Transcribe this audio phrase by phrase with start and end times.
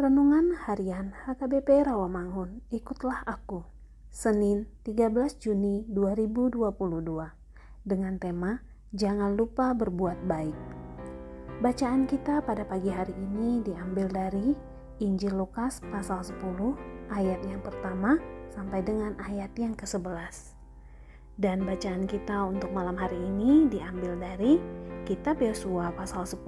[0.00, 3.68] Renungan Harian HKBP Rawamangun, ikutlah aku.
[4.08, 6.72] Senin 13 Juni 2022
[7.84, 8.64] dengan tema
[8.96, 10.56] Jangan lupa berbuat baik.
[11.60, 14.56] Bacaan kita pada pagi hari ini diambil dari
[15.04, 16.40] Injil Lukas pasal 10
[17.12, 18.16] ayat yang pertama
[18.56, 20.56] sampai dengan ayat yang ke-11.
[21.36, 24.56] Dan bacaan kita untuk malam hari ini diambil dari
[25.04, 26.40] Kitab Yosua pasal 10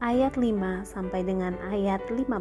[0.00, 2.32] ayat 5 sampai dengan ayat 15.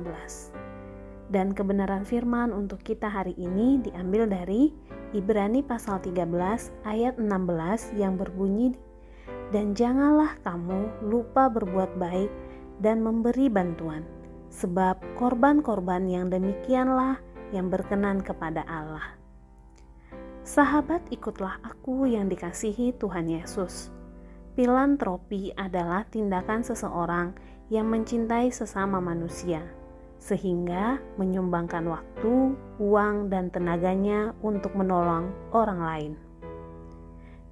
[1.29, 4.73] Dan kebenaran firman untuk kita hari ini diambil dari
[5.13, 6.25] Ibrani pasal 13
[6.87, 8.73] ayat 16 yang berbunyi
[9.49, 12.29] dan janganlah kamu lupa berbuat baik
[12.81, 14.05] dan memberi bantuan
[14.49, 17.17] sebab korban-korban yang demikianlah
[17.53, 19.17] yang berkenan kepada Allah.
[20.45, 23.93] Sahabat ikutlah aku yang dikasihi Tuhan Yesus.
[24.59, 27.31] Filantropi adalah tindakan seseorang
[27.71, 29.63] yang mencintai sesama manusia,
[30.19, 36.13] sehingga menyumbangkan waktu, uang, dan tenaganya untuk menolong orang lain.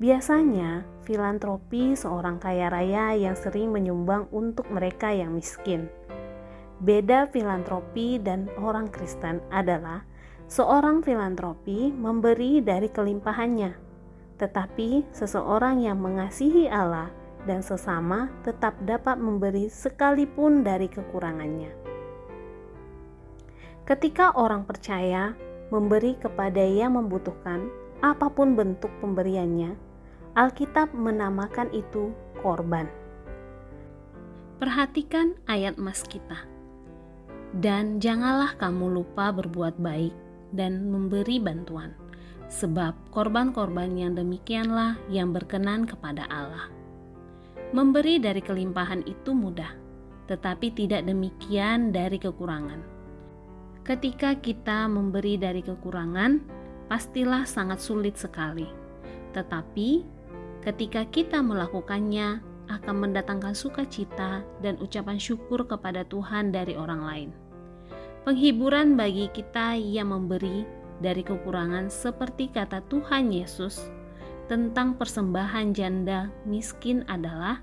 [0.03, 5.87] Biasanya, filantropi seorang kaya raya yang sering menyumbang untuk mereka yang miskin.
[6.83, 10.03] Beda filantropi dan orang Kristen adalah
[10.51, 13.86] seorang filantropi memberi dari kelimpahannya,
[14.37, 17.09] tetapi seseorang yang mengasihi Allah
[17.49, 21.73] dan sesama tetap dapat memberi sekalipun dari kekurangannya.
[23.87, 25.31] Ketika orang percaya
[25.71, 27.71] memberi kepada yang membutuhkan,
[28.03, 29.73] apa pun bentuk pemberiannya,
[30.37, 32.85] Alkitab menamakan itu korban.
[34.61, 36.45] Perhatikan ayat mas kita.
[37.55, 40.13] Dan janganlah kamu lupa berbuat baik
[40.51, 41.95] dan memberi bantuan,
[42.47, 46.71] sebab korban-korban yang demikianlah yang berkenan kepada Allah.
[47.75, 49.75] Memberi dari kelimpahan itu mudah,
[50.31, 52.79] tetapi tidak demikian dari kekurangan.
[53.83, 56.43] Ketika kita memberi dari kekurangan,
[56.87, 58.67] pastilah sangat sulit sekali.
[59.35, 59.89] Tetapi
[60.63, 67.29] ketika kita melakukannya, akan mendatangkan sukacita dan ucapan syukur kepada Tuhan dari orang lain.
[68.27, 70.67] Penghiburan bagi kita yang memberi
[71.03, 73.89] dari kekurangan, seperti kata Tuhan Yesus
[74.47, 77.61] tentang persembahan janda miskin adalah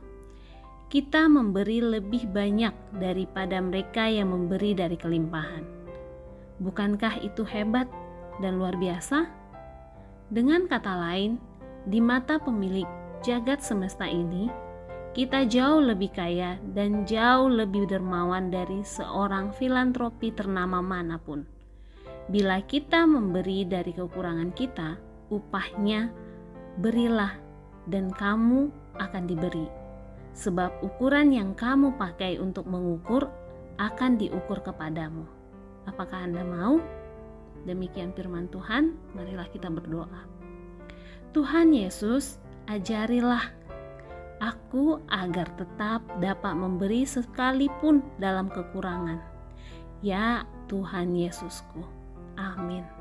[0.93, 2.71] kita memberi lebih banyak
[3.01, 5.65] daripada mereka yang memberi dari kelimpahan.
[6.63, 7.91] Bukankah itu hebat
[8.39, 9.27] dan luar biasa?
[10.31, 11.43] Dengan kata lain,
[11.91, 12.87] di mata pemilik
[13.27, 14.47] jagat semesta ini,
[15.15, 21.47] kita jauh lebih kaya dan jauh lebih dermawan dari seorang filantropi ternama mana pun.
[22.25, 24.97] Bila kita memberi dari kekurangan kita,
[25.29, 26.09] upahnya
[26.81, 27.37] berilah
[27.85, 29.69] dan kamu akan diberi.
[30.32, 33.29] Sebab ukuran yang kamu pakai untuk mengukur
[33.76, 35.29] akan diukur kepadamu.
[35.85, 36.81] Apakah Anda mau?
[37.69, 40.25] Demikian firman Tuhan, marilah kita berdoa.
[41.37, 43.53] Tuhan Yesus, ajarilah
[44.41, 49.20] aku agar tetap dapat memberi sekalipun dalam kekurangan.
[50.00, 52.04] Ya Tuhan Yesusku.
[52.39, 52.94] Amin.